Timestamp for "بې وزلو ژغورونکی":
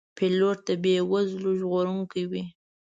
0.83-2.23